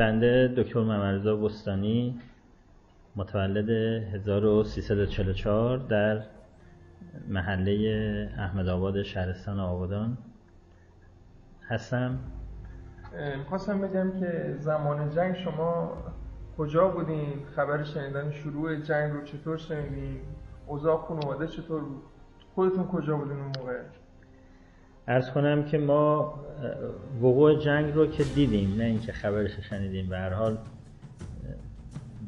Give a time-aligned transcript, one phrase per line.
[0.00, 2.20] بنده دکتر ممرزا بستانی
[3.16, 6.22] متولد 1344 در
[7.28, 10.18] محله احمد آباد شهرستان آبادان
[11.68, 12.18] هستم.
[13.38, 15.92] می‌خواستم بگم که زمان جنگ شما
[16.58, 20.20] کجا بودین؟ خبر شنیدن شروع جنگ رو چطور شنیدین؟
[20.66, 22.02] اوضاع خانواده چطور بود؟
[22.54, 23.78] خودتون کجا بودین اون موقع؟
[25.08, 26.34] ارز کنم که ما
[27.22, 30.58] وقوع جنگ رو که دیدیم نه اینکه خبرش شنیدیم به هر حال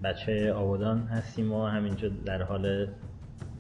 [0.05, 2.87] بچه آبادان هستیم و همینجا در حال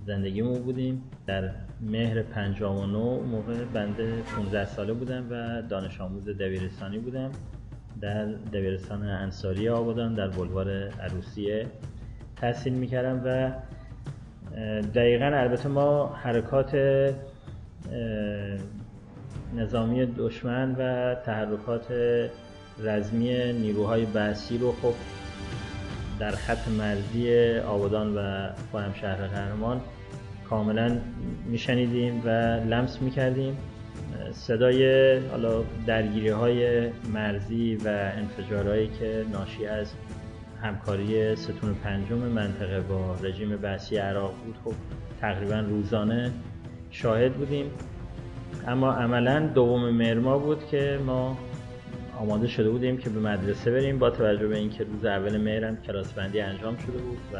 [0.06, 1.02] زندگیمون بودیم.
[1.26, 7.30] در مهر 59 موقع بنده 15 ساله بودم و دانش آموز دبیرستانی بودم.
[8.00, 11.66] در دبیرستان انصاری آبادان در بلوار عروسیه
[12.36, 13.52] تحصیل می‌کردم و
[14.94, 16.76] دقیقا البته ما حرکات
[19.56, 21.86] نظامی دشمن و تحرکات
[22.78, 24.94] رزمی نیروهای بحثی رو خب
[26.20, 29.80] در خط مرزی آبادان و خواهم شهر قهرمان
[30.48, 30.98] کاملا
[31.46, 32.28] میشنیدیم و
[32.68, 33.56] لمس می‌کردیم.
[34.32, 39.92] صدای حالا درگیری های مرزی و انفجارهایی که ناشی از
[40.62, 44.74] همکاری ستون پنجم منطقه با رژیم بحثی عراق بود خب
[45.20, 46.32] تقریبا روزانه
[46.90, 47.66] شاهد بودیم.
[48.66, 51.38] اما عملا دوم مرما بود که ما
[52.18, 56.12] آماده شده بودیم که به مدرسه بریم با توجه به اینکه روز اول مهرم کلاس
[56.12, 57.38] بندی انجام شده بود و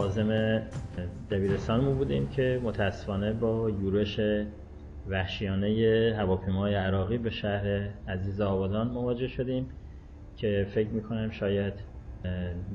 [0.00, 0.62] آزم
[1.30, 4.20] دبیرستانمون بودیم که متاسفانه با یورش
[5.08, 9.68] وحشیانه هواپیمای عراقی به شهر عزیز آبادان مواجه شدیم
[10.36, 11.74] که فکر می‌کنم شاید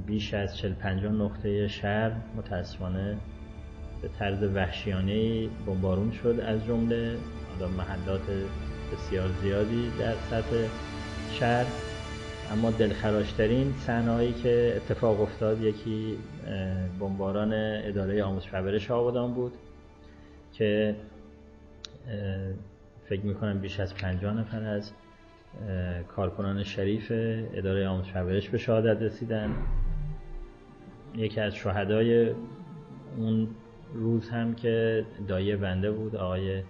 [0.06, 3.18] بیش از 40 50 نقطه شهر متاسفانه
[4.02, 7.18] به طرز وحشیانه بمبارون شد از جمله
[7.78, 8.22] محلات
[8.94, 10.68] بسیار زیادی در سطح
[11.32, 11.66] شهر.
[12.52, 16.18] اما دلخراشترین صحنه‌ای که اتفاق افتاد یکی
[17.00, 19.54] بمباران اداره آموزش پرورش آبادان بود
[20.54, 20.96] که
[23.10, 24.92] فکر می‌کنم بیش از 50 نفر از
[26.16, 27.12] کارکنان شریف
[27.54, 29.56] اداره آموزش پرورش به شهادت رسیدن.
[31.16, 32.32] یکی از شهدای
[33.18, 33.48] اون
[33.98, 36.62] روز هم که دایه بنده بود آقای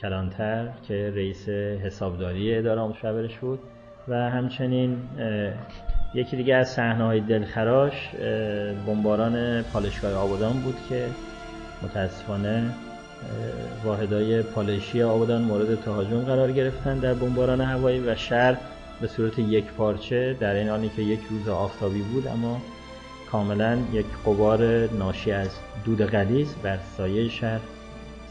[0.00, 3.58] کلانتر که رئیس حسابداری اداره آموزش بود.
[4.08, 4.98] و همچنین
[6.14, 8.10] یکی دیگه از صحنه های دلخراش
[8.86, 11.06] بمباران پالشگاه آبادان بود که
[11.82, 12.70] متاسفانه
[13.84, 18.56] واحدهای پالشی آبادان مورد تهاجم قرار گرفتن در بمباران هوایی و شهر
[19.00, 22.62] به صورت یک پارچه در این حالی که یک روز آفتابی بود اما
[23.32, 25.50] کاملا یک قبار ناشی از
[25.84, 27.60] دود غلیظ بر سایه شهر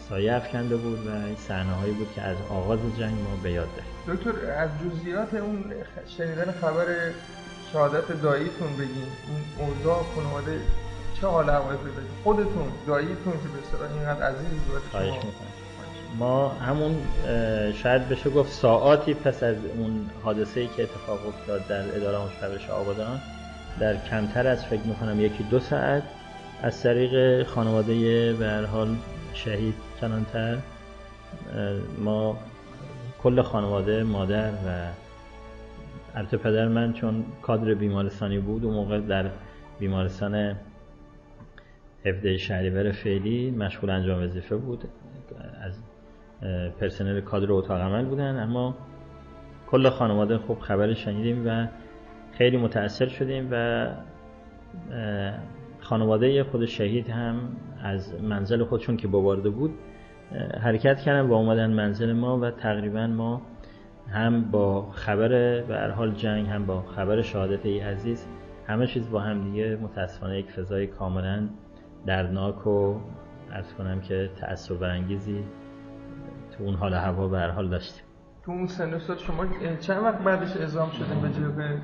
[0.09, 3.67] سایه افکنده بود و این صحنه هایی بود که از آغاز جنگ ما به یاد
[3.75, 4.17] داریم.
[4.17, 5.63] دکتر از جزئیات اون
[6.17, 6.85] شنیدن خبر
[7.73, 9.07] شهادت داییتون بگین.
[9.57, 10.59] اون اوضاع خانواده
[11.21, 14.81] چه حال هوایی پیدا خودتون داییتون که به اصطلاح اینقدر عزیز بود.
[16.19, 16.97] ما همون
[17.73, 22.69] شاید بشه گفت ساعاتی پس از اون حادثه ای که اتفاق افتاد در اداره مشورش
[22.69, 23.21] آبادان
[23.79, 26.03] در کمتر از فکر می‌کنم یکی دو ساعت
[26.61, 28.95] از طریق خانواده به حال
[29.33, 30.57] شهید کلانتر
[31.99, 32.37] ما
[33.23, 34.87] کل خانواده مادر و
[36.15, 39.25] البته پدر من چون کادر بیمارستانی بود اون موقع در
[39.79, 40.55] بیمارستان
[42.05, 44.83] هفته شهریور فعلی مشغول انجام وظیفه بود.
[45.61, 45.73] از
[46.79, 48.75] پرسنل کادر اتاق عمل بودن اما
[49.67, 51.67] کل خانواده خوب خبر شنیدیم و
[52.37, 53.87] خیلی متاثر شدیم و
[55.79, 57.35] خانواده خود شهید هم
[57.83, 59.73] از منزل خودشون که بابارده بود
[60.61, 63.41] حرکت کردن و اومدن منزل ما و تقریبا ما
[64.11, 68.27] هم با خبر به حال جنگ هم با خبر شهادت ای عزیز
[68.67, 71.49] همه چیز با هم دیگه متاسفانه یک فضای کاملا
[72.05, 72.95] دردناک و
[73.51, 75.43] ارز کنم که تأثیر برانگیزی
[76.57, 78.03] تو اون حال هوا به حال داشتیم.
[78.45, 79.45] تو اون سن شما
[79.79, 81.77] چند وقت بعدش اعزام شدیم به جبهه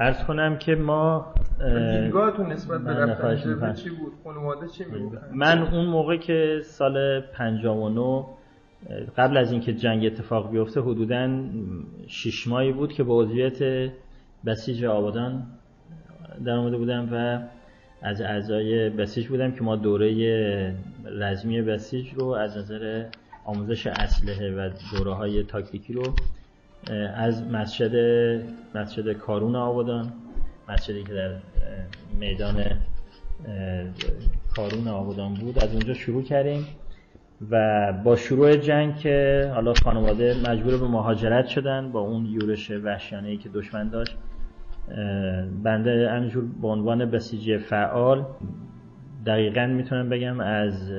[0.00, 1.34] ارز کنم که ما
[1.92, 4.84] دیدگاهتون نسبت به رفتن چی بود؟ خانواده چی
[5.32, 8.24] من اون موقع که سال 59
[9.16, 11.40] قبل از اینکه جنگ اتفاق بیفته حدودا
[12.06, 13.90] شش ماهی بود که به عضویت
[14.46, 15.46] بسیج آبادان
[16.44, 17.40] در آمده بودم و
[18.02, 20.74] از اعضای بسیج بودم که ما دوره
[21.04, 23.04] رزمی بسیج رو از نظر
[23.44, 26.02] آموزش اسلحه و دوره های تاکتیکی رو
[27.14, 27.94] از مسجد
[28.74, 30.12] مسجد کارون آبادان
[30.68, 31.30] مسجدی که در
[32.18, 32.64] میدان
[34.56, 35.64] کارون آبادان بود.
[35.64, 36.66] از اونجا شروع کردیم
[37.50, 43.36] و با شروع جنگ که حالا خانواده مجبور به مهاجرت شدن با اون یورش وحشیانه
[43.36, 44.16] که دشمن داشت
[45.62, 48.26] بنده همینجور به عنوان بسیجی فعال
[49.26, 50.92] دقیقا می‌تونم بگم از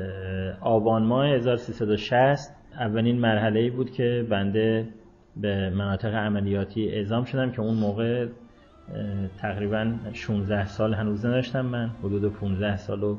[0.62, 4.88] آبان ماه 1360 اولین مرحله ای بود که بنده
[5.38, 8.28] به مناطق عملیاتی اعزام شدم که اون موقع
[9.38, 11.90] تقریبا 16 سال هنوز نداشتم من.
[12.04, 13.18] حدود 15 سال و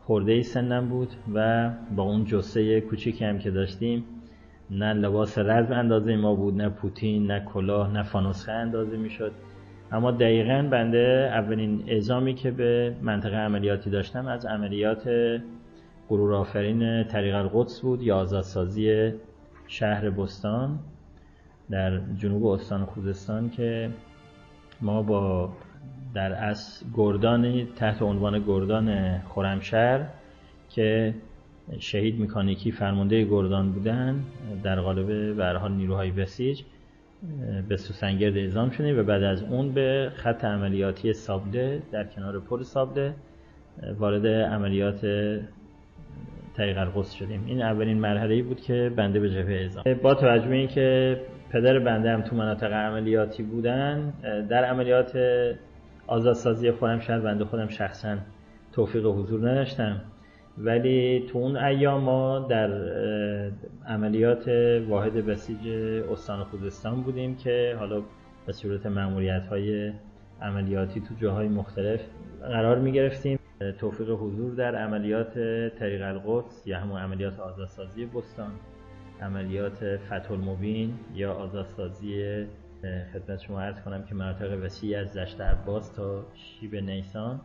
[0.00, 4.04] خورده سنم بود و با اون جسه کوچیکی هم که داشتیم
[4.70, 9.32] نه لباس رزم اندازه ما بود نه پوتین نه کلاه نه فانوسخه اندازه می‌شد.
[9.92, 15.08] اما دقیقا بنده اولین اعزامی که به منطقه عملیاتی داشتم از عملیات
[16.08, 19.12] غرور آفرین طریق القدس بود یا آزادسازی
[19.66, 20.78] شهر بستان.
[21.70, 23.90] در جنوب استان خوزستان که
[24.80, 25.52] ما با
[26.14, 30.06] در از گردان تحت عنوان گردان خرمشهر
[30.70, 31.14] که
[31.78, 34.22] شهید میکانیکی فرمانده گردان بودن
[34.62, 36.62] در قالب به نیروهای بسیج
[37.68, 42.62] به سوسنگرد اعزام شدیم و بعد از اون به خط عملیاتی سابله در کنار پر
[42.62, 43.14] سابله
[43.98, 45.06] وارد عملیات
[46.56, 47.44] طریق القدس شدیم.
[47.46, 49.84] این اولین مرحله بود که بنده به جبهه اعزام.
[50.02, 51.20] با توجه به اینکه
[51.54, 54.12] پدر بنده هم تو مناطق عملیاتی بودن
[54.48, 55.18] در عملیات
[56.06, 58.16] آزادسازی خرمشهر بنده خودم شخصا
[58.72, 60.00] توفیق حضور نداشتم.
[60.58, 62.70] ولی تو اون ایام ما در
[63.88, 64.48] عملیات
[64.88, 65.68] واحد بسیج
[66.12, 68.02] استان خوزستان بودیم که حالا
[68.46, 69.92] به صورت معمولیت های
[70.42, 72.00] عملیاتی تو جاهای مختلف
[72.40, 73.38] قرار می گرفتیم.
[73.78, 75.34] توفیق حضور در عملیات
[75.78, 78.50] طریق القدس یا همون عملیات آزادسازی بستان.
[79.24, 82.44] عملیات فتح المبین یا آزادسازی
[83.12, 87.40] خدمت شما عرض کنم که مناطق وسیعی از دشت عباس تا شیب نیسان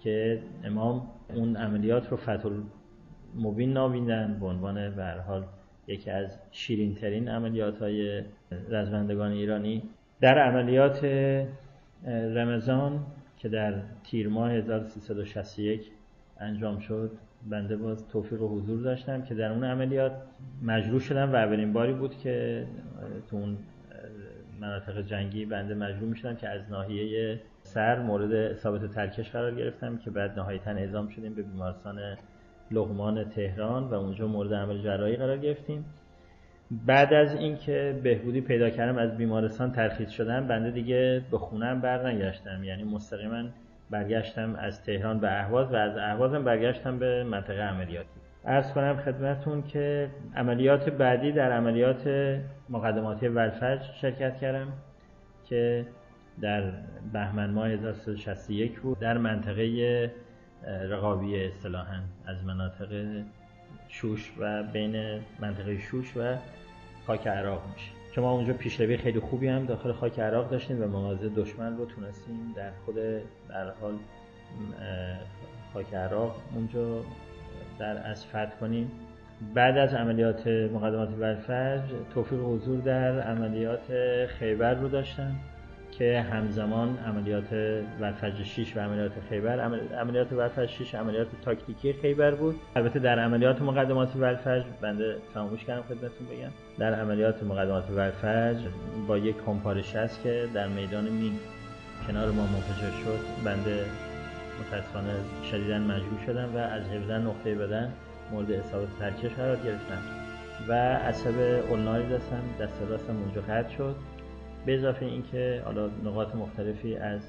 [0.00, 2.48] که امام اون عملیات رو فتح
[3.34, 5.44] المبین ناویندن به عنوان به حال
[5.86, 8.22] یکی از شیرین ترین عملیات های
[8.68, 9.82] رزمندگان ایرانی.
[10.20, 11.04] در عملیات
[12.06, 13.06] رمضان
[13.36, 15.90] که در تیر ماه 1361
[16.40, 17.10] انجام شد
[17.50, 20.12] بنده باز توفیق و حضور داشتم که در اون عملیات
[20.62, 22.66] مجروح شدم و اولین باری بود که
[23.30, 23.56] تو اون
[24.60, 30.10] مناطق جنگی بنده مجبور می‌شدم که از ناحیه سر مورد اصابت ترکش قرار گرفتم که
[30.10, 31.98] بعد نهایتا اعزام شدیم به بیمارستان
[32.70, 35.84] لغمان تهران و اونجا مورد عمل جراحی قرار گرفتیم.
[36.86, 42.64] بعد از اینکه بهبودی پیدا کردم از بیمارستان ترخیص شدم بنده دیگه به خونم برنگشتم.
[42.64, 43.44] یعنی مستقیما
[43.94, 48.08] برگشتم از تهران به اهواز و از اهوازم برگشتم به منطقه عملیاتی.
[48.44, 52.08] ارز کنم خدمتون که عملیات بعدی در عملیات
[52.68, 54.72] مقدماتی ولفج شرکت کردم
[55.44, 55.86] که
[56.40, 56.72] در
[57.12, 60.10] بهمن ماه 1361 بود در منطقه
[60.90, 63.22] رقابیه اصطلاحا از مناطق
[63.88, 66.36] شوش و بین منطقه شوش و
[67.06, 68.03] خاک عراق میشه.
[68.14, 71.84] که ما اونجا پیشروی خیلی خوبی هم داخل خاک عراق داشتیم و مواضع دشمن رو
[71.84, 72.94] تونستیم در خود
[73.48, 73.94] در حال
[75.72, 77.00] خاک عراق اونجا
[77.78, 78.90] در از فتح کنیم
[79.54, 81.80] بعد از عملیات مقدمات ولفج
[82.14, 83.80] توفیق حضور در عملیات
[84.26, 85.36] خیبر رو داشتم
[85.98, 87.52] که همزمان عملیات
[88.00, 89.60] ورفج 6 و عملیات خیبر
[90.00, 92.60] عملیات ورفج 6 عملیات تاکتیکی خیبر بود.
[92.76, 96.50] البته در عملیات مقدمات ورفج بنده فراموش کردم خدمتتون بگم.
[96.78, 98.56] در عملیات مقدمات ورفج
[99.08, 101.38] با یک کمپارش است که در میدان مین
[102.06, 103.84] کنار ما منفجر شد بنده
[104.60, 105.14] متاسفانه
[105.50, 107.92] شدیدا مجبور شدم و از 17 نقطه بدن
[108.32, 110.02] مورد اصابت ترکش قرار گرفتم.
[110.68, 113.96] و عصب اولناری دستم دست راستم اونجا قطع شد.
[114.66, 117.20] به اضافه اینکه حالا نقاط مختلفی از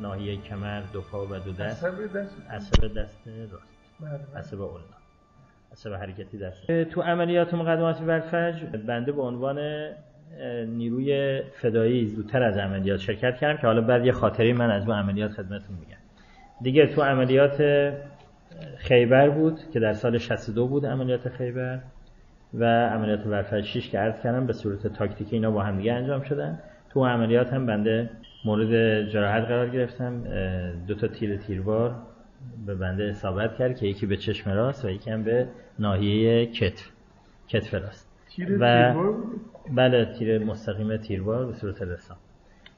[0.00, 1.84] ناحیه کمر دو پا و دو دست.
[2.50, 3.28] عصب دست.
[3.52, 3.68] راست.
[4.00, 4.40] بله.
[4.40, 4.86] عصب اولنا.
[5.72, 6.82] عصب حرکتی دست.
[6.84, 9.88] تو عملیات مقدماتی ورفج بنده به عنوان
[10.66, 14.98] نیروی فدایی زودتر از عملیات شرکت کردم که حالا بعد یه خاطری من از اون
[14.98, 15.98] عملیات خدمتتون میگم.
[16.62, 17.92] دیگه تو عملیات
[18.76, 21.78] خیبر بود که در سال 62 بود عملیات خیبر
[22.54, 26.22] و عملیات ورفج 6 که عرض کردم به صورت تاکتیکی اینا با هم دیگه انجام
[26.22, 26.58] شدن.
[26.98, 28.10] تو عملیات هم بنده
[28.44, 30.22] مورد جراحت قرار گرفتم
[30.86, 31.94] دو تا تیر تیربار
[32.66, 35.46] به بنده اصابت کرد که یکی به چشم راست و یکی هم به
[35.78, 36.90] ناحیه کتف
[37.48, 38.10] کتف راست.
[38.28, 38.94] تیر و
[39.74, 42.16] بله تیر مستقیم تیربار به صورت رسان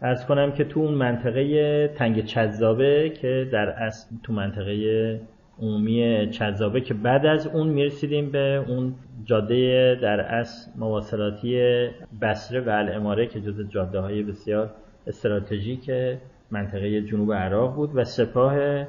[0.02, 5.20] ارز کنم که تو اون منطقه تنگ چذابه که در اصل تو منطقه
[5.60, 11.60] عمومی چذابه که بعد از اون می‌رسیدیم به اون جاده در اصل مواصلاتی
[12.22, 14.70] بسره و الاماره که جز جاده های بسیار
[15.06, 15.90] استراتژیک
[16.50, 18.86] منطقه جنوب عراق بود و سپاه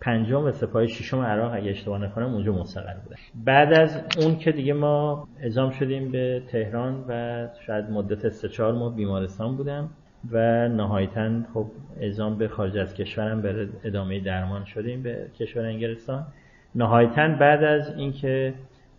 [0.00, 3.16] پنجم و سپاه ششم عراق اگه اشتباه نکنم اونجا مستقر بوده.
[3.44, 8.72] بعد از اون که دیگه ما اعزام شدیم به تهران و شاید مدت سه چهار
[8.72, 9.90] ماه بیمارستان بودم.
[10.32, 11.66] و نهایتا خب
[12.00, 16.26] اعزام به خارج از کشورم به ادامه درمان شدیم به کشور انگلستان.
[16.74, 18.54] نهایتا بعد از اینکه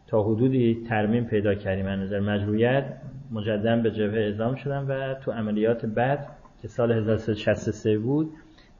[0.08, 2.86] تا حدودی ترمیم پیدا کردیم از نظر مجرویت
[3.32, 6.28] مجددا به جبهه اعزام شدم و تو عملیات بعد
[6.62, 8.32] که سال 1363 بود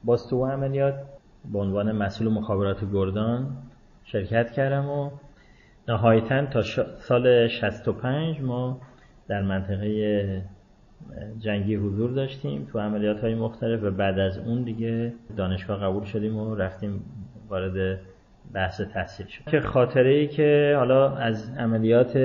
[0.04, 0.94] باز تو عملیات
[1.52, 3.56] به عنوان مسئول مخابرات گردان
[4.04, 5.10] شرکت کردم و
[5.88, 6.62] نهایتا تا
[6.98, 8.80] سال 65 ما
[9.28, 10.42] در منطقه
[11.38, 16.36] جنگی حضور داشتیم تو عملیات های مختلف و بعد از اون دیگه دانشگاه قبول شدیم
[16.36, 17.04] و رفتیم
[17.48, 18.00] وارد
[18.54, 19.44] بحث تحصیل شد.
[19.50, 22.16] که خاطره ای که حالا از عملیات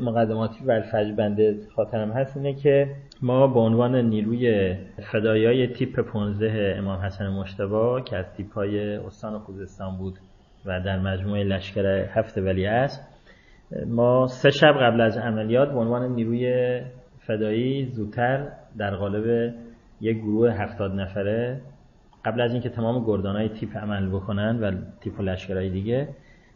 [0.00, 0.82] مقدماتی و
[1.18, 2.88] بنده خاطرم هست اینه که
[3.22, 4.74] ما به عنوان نیروی
[5.12, 10.18] فدایای تیپ 15 امام حسن مشتبا که از تیپ های استان خوزستان بود
[10.66, 13.16] و در مجموعه لشکر هفت ولی است
[13.86, 16.80] ما سه شب قبل از عملیات به عنوان نیروی
[17.26, 18.46] فدایی زودتر
[18.78, 19.54] در قالب
[20.00, 21.60] یک گروه هفتاد نفره
[22.24, 26.08] قبل از اینکه تمام گردانهای تیپ عمل بکنن و تیپ و دیگه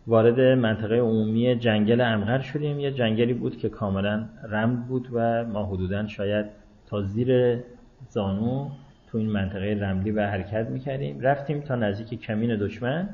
[0.07, 2.81] وارد منطقه عمومی جنگل امغر شدیم.
[2.81, 6.47] یه جنگلی بود که کاملا رمد بود و ما حدودا شاید
[6.87, 7.59] تا زیر
[8.09, 8.71] زانو
[9.07, 11.21] تو این منطقه رملی و حرکت می‌کردیم.
[11.21, 13.09] رفتیم تا نزدیک کمین دشمن.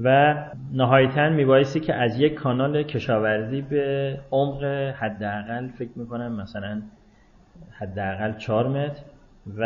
[0.00, 0.34] و
[0.72, 6.82] نهایتا میبایستی که از یک کانال کشاورزی به عمق حداقل فکر می‌کنم مثلا
[7.70, 9.02] حداقل 4 متر
[9.56, 9.64] و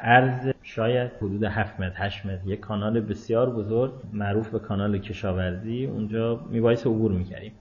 [0.00, 2.46] عرض شاید حدود 7 متر 8 متر.
[2.46, 5.86] یک کانال بسیار بزرگ معروف به کانال کشاورزی.
[5.86, 7.52] اونجا میبایست عبور می‌کردیم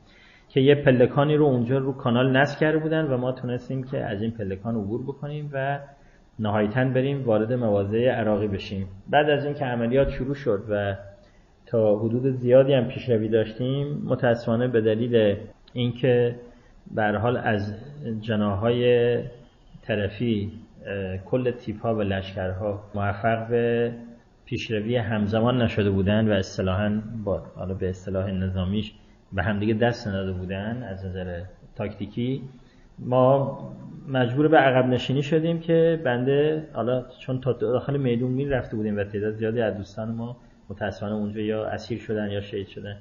[0.50, 4.21] که یه پلکانی رو اونجا رو کانال نصب کرده بودن و ما تونستیم که از
[4.21, 5.79] این پلکان عبور بکنیم و
[6.39, 8.88] نهایتا بریم وارد مواضع عراقی بشیم.
[9.09, 10.95] بعد از اینکه عملیات شروع شد و
[11.65, 15.38] تا حدود زیادی هم پیشروی داشتیم متاسفانه به دلیل
[15.74, 16.36] اینکه
[16.91, 17.74] به حال از
[18.22, 19.19] جناهای
[19.81, 20.51] طرفی
[21.25, 23.93] کل تیپ ها و لشکرها موفق به
[24.45, 28.93] پیشروی همزمان نشده بودن و اصطلاحا با حالا به اصطلاح نظامیش
[29.34, 31.41] به همدیگه دست نداده بودن از نظر
[31.75, 32.41] تاکتیکی.
[33.00, 33.60] ما
[34.07, 38.98] مجبور به عقب نشینی شدیم که بنده حالا چون تا داخل میدون میل رفته بودیم
[38.98, 40.38] و تعداد زیادی از دوستان ما
[40.69, 42.98] متاسفانه اونجا یا اسیر شدن یا شهید شدن.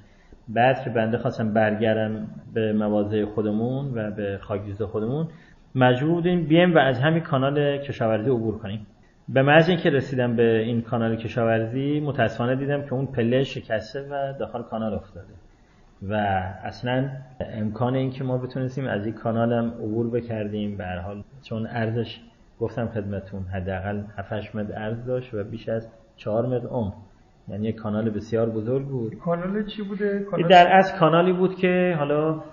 [0.47, 5.27] بعد که بنده خواستم برگردم به مواضع خودمون و به خاکریز خودمون
[5.75, 8.87] مجبور بودیم بیم و از همین کانال کشاورزی عبور کنیم.
[9.29, 14.33] به محض اینکه رسیدم به این کانال کشاورزی متاسفانه دیدم که اون پله شکسته و
[14.39, 15.33] داخل کانال افتاده.
[16.09, 16.13] و
[16.63, 22.19] اصلا امکان اینکه ما بتونستیم از این کانال هم عبور بکردیم به حال چون ارزش
[22.59, 26.93] گفتم خدمتون حداقل 7 متر ارز داشت و بیش از 4 متر عمق
[27.47, 29.15] یعنی یک کانال بسیار بزرگ بود.
[29.19, 32.43] کانال چی بوده؟ کانال در از کانالی بود که حالا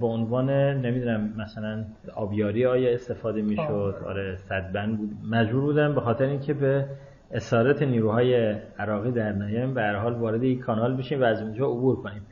[0.00, 5.10] به عنوان نمی‌دونم مثلا آبیاری آیا استفاده می‌شد؟ آره صدبند بود.
[5.30, 6.84] مجبور بودم به خاطر اینکه به
[7.32, 11.66] اسارت نیروهای عراقی در نیم به هر حال وارد این کانال بشیم و از اونجا
[11.66, 12.22] عبور کنیم.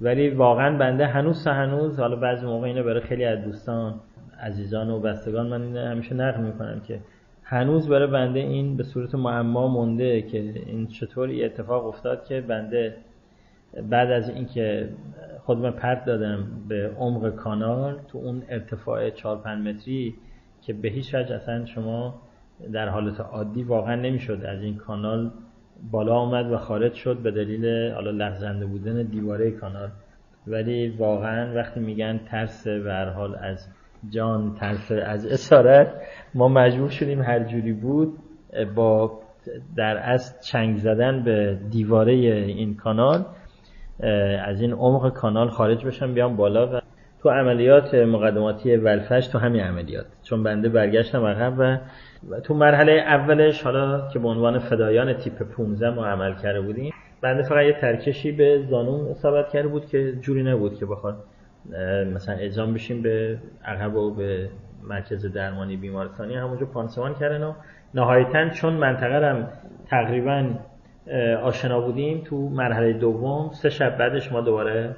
[0.00, 3.94] ولی واقعا بنده هنوز تا هنوز حالا بعضی موقع اینو برای خیلی از دوستان
[4.40, 7.00] عزیزان و بستگان من همیشه نقل می‌کنم که
[7.50, 12.96] هنوز برای بنده این به صورت معما مونده که این چطوری اتفاق افتاد که بنده
[13.90, 14.88] بعد از اینکه
[15.38, 20.14] خودم پرت دادم به عمق کانال تو اون ارتفاع 4 5 متری
[20.62, 22.22] که به هیچ وجه اصلا شما
[22.72, 24.44] در حالت عادی واقعا نمی‌شد.
[24.44, 25.30] از این کانال
[25.90, 29.88] بالا آمد و خارج شد به دلیل حالا لغزنده بودن دیواره کانال.
[30.46, 33.68] ولی واقعا وقتی میگن ترس هر حال از
[34.08, 35.92] جان ترس از اسارت.
[36.34, 38.18] ما مجبور شدیم هر جوری بود
[38.74, 39.20] با
[39.76, 43.24] در از چنگ زدن به دیواره این کانال
[44.44, 46.80] از این عمق کانال خارج بشم بیام بالا و
[47.22, 50.06] تو عملیات مقدماتی ولفش تو همین عملیات.
[50.22, 55.90] چون بنده برگشتم عقب و تو مرحله اولش حالا که به عنوان فدایان تیپ 15
[55.90, 60.42] ما عمل کرده بودیم بنده فقط یه ترکشی به زانون اصابت کرده بود که جوری
[60.42, 61.24] نبود که بخواد
[62.14, 64.48] مثلا اعزام بشیم به عقب و به
[64.82, 67.52] مرکز درمانی بیمارستانی همونجا پانسمان کردن و
[67.94, 69.48] نهایتا چون منطقه هم
[69.86, 70.54] تقریبا
[71.42, 74.96] آشنا بودیم تو مرحله دوم سه شب بعدش ما دوباره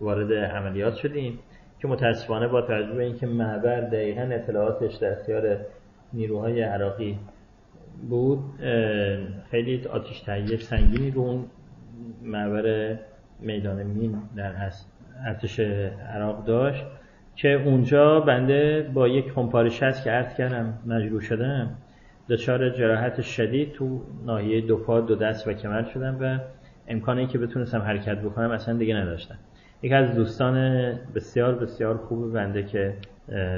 [0.00, 1.38] وارد عملیات شدیم
[1.78, 5.58] که متاسفانه با توجه به اینکه معبر دقیقا اطلاعاتش در اختیار
[6.12, 7.18] نیروهای عراقی
[8.10, 8.38] بود
[9.50, 11.44] خیلی آتیش تهیه سنگینی رو اون
[12.22, 12.96] معبر
[13.40, 14.52] میدان مین در
[15.26, 15.60] ارتش
[16.14, 16.84] عراق داشت
[17.36, 21.70] که اونجا بنده با یک خمپاره که عرض کردم مجروح شدم
[22.28, 26.38] دچار جراحت شدید تو ناحیه دو پا دو دست و کمر شدم و
[26.88, 29.34] امکانی که بتونستم حرکت بکنم اصلا دیگه نداشتم.
[29.82, 30.54] یکی از دوستان
[31.14, 32.94] بسیار بسیار خوب بنده که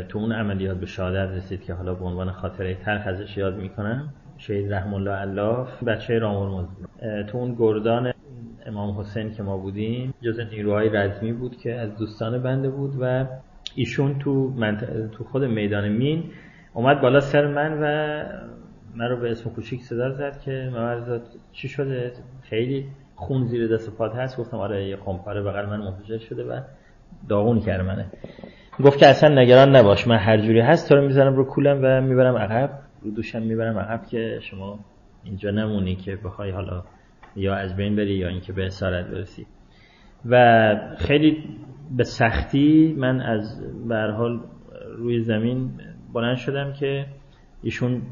[0.09, 4.09] تو اون عملیات به شهادت رسید که حالا به عنوان خاطره تلخ ازش یاد می‌کنم
[4.39, 6.65] شهید رحم الله علاف بچه رامور
[7.27, 8.13] تو اون گردان
[8.67, 13.27] امام حسین که ما بودیم جز نیروهای رزمی بود که از دوستان بنده بود و
[13.75, 14.53] ایشون تو,
[15.13, 16.25] تو خود میدان مین
[16.75, 17.87] اومد بالا سر من و
[18.95, 23.97] من رو به اسم کوچیک صدا زد که ممرزاد چی شده؟ خیلی خون زیر دست
[23.97, 24.39] پات هست.
[24.39, 26.61] گفتم آره یه خمپاره بغل من منفجر شده و
[27.29, 28.07] داغون کرد منه.
[28.85, 32.01] گفت که اصلا نگران نباش من هر جوری هست تو رو می‌زنم رو کولم و
[32.01, 32.71] می‌برم عقب
[33.03, 34.79] رو دوشم می‌برم عقب که شما
[35.25, 36.85] اینجا نمونی که بخوای حالا
[37.37, 39.47] یا از بین بری یا اینکه به اسارت برسی.
[40.31, 41.45] و خیلی
[41.97, 44.41] به سختی من از به حال
[44.97, 45.71] روی زمین
[46.15, 47.07] بلند شدم که
[47.63, 48.03] ایشون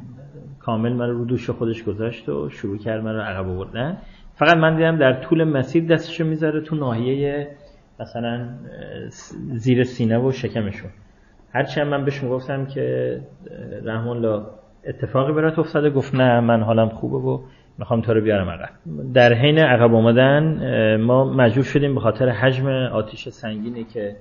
[0.61, 3.99] کامل من رو دوش خودش گذاشت و شروع کرد من رو عقب آوردن.
[4.35, 7.49] فقط من دیدم در طول مسیر دستشو می‌ذاره تو ناحیه
[8.01, 8.49] مثلا
[9.53, 10.91] زیر سینه و شکمشون
[11.53, 13.21] هرچی من بهش گفتم که
[13.85, 14.47] رحمان الله
[14.87, 15.91] اتفاقی برات افتاده.
[15.91, 17.41] گفت نه من حالم خوبه و
[17.79, 18.71] می‌خوام تو رو بیارم عقب.
[19.15, 24.17] در حین عقب آمدن ما مجبور شدیم به خاطر حجم آتیش سنگینی که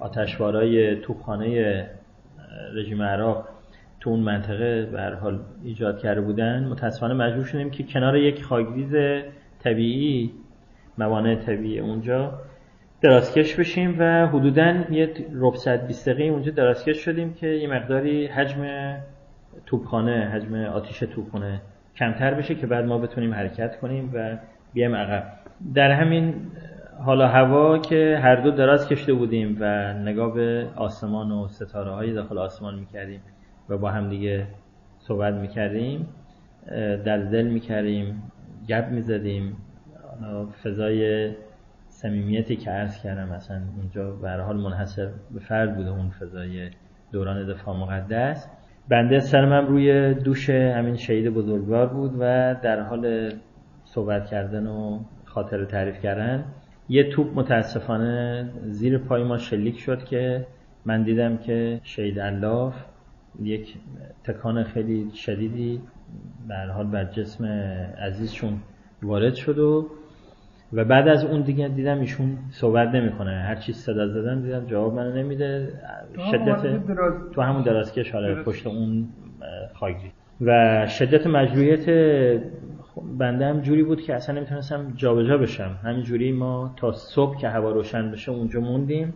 [0.00, 1.90] آتشوارای توپخانه
[2.74, 3.48] رژیم عراق
[4.00, 8.94] تو اون منطقه به حال ایجاد کرده بودن متاسفانه مجبور شدیم که کنار یک خاکریز
[9.64, 10.32] طبیعی
[10.98, 12.40] موانع طبیعی اونجا
[13.00, 18.66] درازکش بشیم و حدودا یه ربع 20 دقیقه اونجا درازکش شدیم که یه مقداری حجم
[19.66, 21.60] توپخانه حجم آتیش توپخانه
[21.96, 24.36] کمتر بشه که بعد ما بتونیم حرکت کنیم و
[24.72, 25.32] بیایم عقب.
[25.74, 26.34] در همین
[27.04, 32.12] حالا هوا که هر دو دراز کشته بودیم و نگاه به آسمان و ستاره های
[32.12, 33.20] داخل آسمان می‌کردیم
[33.68, 34.46] و با هم دیگه
[34.98, 36.08] صحبت می‌کردیم
[37.04, 38.22] در دل می‌کردیم
[38.68, 39.56] گپ می‌زدیم.
[40.64, 41.30] فضای
[41.88, 46.70] صمیمیتی که عرض کردم مثلا اونجا به حال منحصر به فرد بوده اون فضای
[47.12, 48.48] دوران دفاع مقدس.
[48.88, 53.32] بنده سرمم روی دوش همین شهید بزرگوار بود و در حال
[53.84, 56.44] صحبت کردن و خاطر تعریف کردن
[56.88, 60.46] یه توپ متاسفانه زیر پای ما شلیک شد که
[60.84, 62.74] من دیدم که شهید الاف
[63.42, 63.74] یک
[64.24, 65.80] تکان خیلی شدیدی
[66.48, 67.44] در حال بر جسم
[67.98, 68.58] عزیزشون
[69.02, 69.88] وارد شد و
[70.72, 73.30] و بعد از اون دیگه دیدم ایشون صحبت نمی‌کنه.
[73.30, 75.72] هر چیز صدا زدن دیدم جواب منو نمیده.
[76.30, 76.80] شدت
[77.32, 79.08] تو همون درازکش حالا پشت اون
[79.74, 81.90] خاگری و شدت مجبوریت
[83.18, 85.78] بنده هم جوری بود که اصلا نمی‌تونستم جابجا بشم.
[85.82, 89.14] همین جوری ما تا صبح که هوا روشن بشه اونجا موندیم.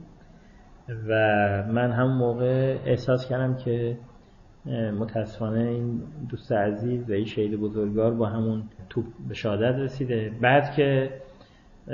[1.09, 1.13] و
[1.73, 3.97] من هم موقع احساس کردم که
[5.01, 10.31] متاسفانه این دوست عزیز و این شهید بزرگوار با همون توپ به شهادت رسیده.
[10.43, 11.11] بعد که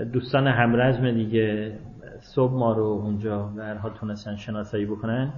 [0.04, 1.72] دوستان همرزم دیگه
[2.20, 5.32] صبح ما رو اونجا در حال تونستن شناسایی بکنن.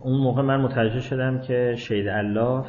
[0.00, 2.64] اون موقع من متوجه شدم که شهید الله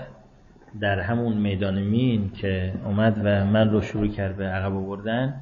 [0.81, 5.35] در همون میدان مین که اومد و من رو شروع کرد به عقب آوردن.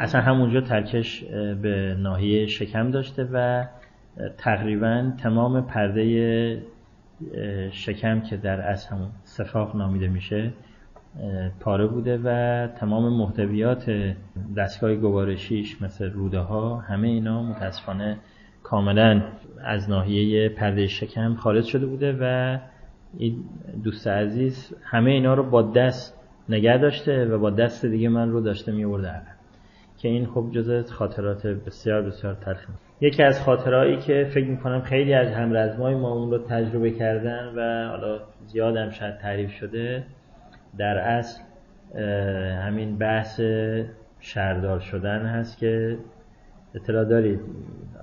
[0.00, 1.24] اصلا همونجا ترکش
[1.62, 3.64] به ناحیه شکم داشته و
[4.38, 6.62] تقریبا تمام پرده
[7.70, 10.52] شکم که در از همون سفاق نامیده میشه
[11.60, 14.14] پاره بوده و تمام محتویات
[14.56, 18.18] دستگاه گوارشیش مثل روده ها همه اینا متاسفانه
[18.62, 19.22] کاملا
[19.64, 22.58] از ناحیه پرده شکم خارج شده بوده و
[23.18, 23.44] این
[23.84, 28.40] دوست عزیز همه اینا رو با دست نگه داشته و با دست دیگه من رو
[28.40, 28.84] داشته می
[29.98, 32.66] که این خب جز خاطرات بسیار بسیار تلخ
[33.00, 37.88] یکی از خاطرهایی که فکر می‌کنم خیلی از همرزمای ما اون رو تجربه کردن و
[37.90, 40.04] حالا زیادم شاید تعریف شده
[40.78, 41.40] در اصل
[42.66, 43.40] همین بحث
[44.20, 45.96] شهردار شدن هست که
[46.74, 47.40] اطلاع دارید.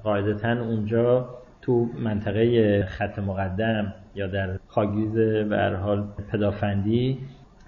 [0.03, 1.29] قاعدتا اونجا
[1.61, 5.13] تو منطقه خط مقدم یا در خاگیز
[5.49, 7.19] به حال پدافندی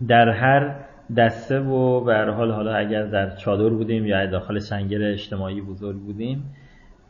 [0.08, 0.76] در هر
[1.18, 6.56] دسته و به حال حالا اگر در چادر بودیم یا داخل سنگر اجتماعی بزرگ بودیم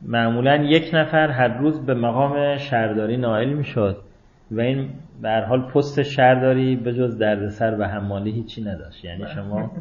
[0.01, 3.97] معمولا یک نفر هر روز به مقام شهرداری نائل می‌شد.
[4.51, 4.89] و این
[5.21, 9.06] به حال پست شهرداری به جز دردسر و حمالی هیچی نداشت.
[9.06, 9.71] یعنی شما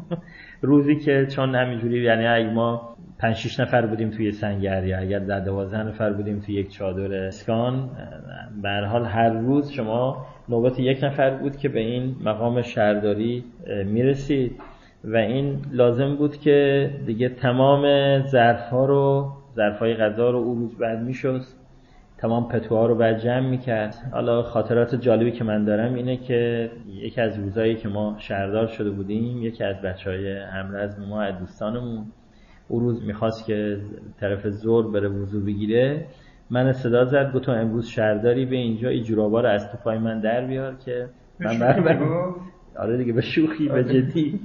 [0.61, 5.19] روزی که چون همینجوری یعنی اگه ما 5 6 نفر بودیم توی سنگر یا اگر
[5.19, 7.89] در 12 نفر بودیم توی یک چادر اسکان
[8.61, 13.43] به حال هر روز شما نوبت یک نفر بود که به این مقام شهرداری
[13.85, 14.61] می‌رسید.
[15.03, 17.83] و این لازم بود که دیگه تمام
[18.21, 21.64] ظرف ها رو ظرف های غذا رو او روز بعد میشست
[22.25, 23.95] تمام پتوها رو بعد جمع می‌کرد.
[24.11, 28.89] حالا خاطرات جالبی که من دارم اینه که یکی از روزایی که ما شهردار شده
[28.89, 32.05] بودیم یکی از بچه های همرزم ما از دوستانمون
[32.67, 33.77] او روز می‌خواست که
[34.19, 36.05] طرف زور بره وضو بگیره.
[36.49, 39.97] من صدا زد گفت تو امروز شهرداری به اینجا این جورابا رو از تو پای
[39.97, 41.09] من در بیار که
[41.39, 41.79] من بر
[42.79, 43.83] آره دیگه به شوخی به آره.
[43.83, 44.39] جدی.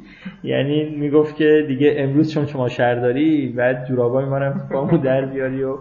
[0.44, 5.76] یعنی می‌گفت که دیگه امروز چون شما شهرداری بعد جورابای منم پامو در بیاری و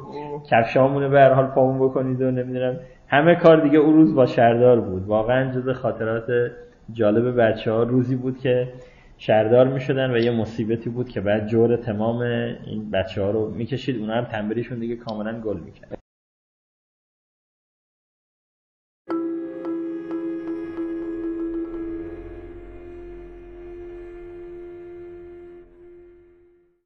[0.52, 2.80] کفشامونو به هر حال پامون بکنید و نمی‌دونم.
[3.08, 5.08] همه کار دیگه اون روز با شهردار بود.
[5.08, 6.52] واقعا جز خاطرات
[6.94, 8.68] جالب بچه ها روزی بود که
[9.18, 14.00] شهردار می‌شدن و یه مصیبتی بود که بعد جور تمام این بچه ها رو می‌کشید.
[14.00, 16.09] اونا هم تنبریشون دیگه کاملا گل می‌کرد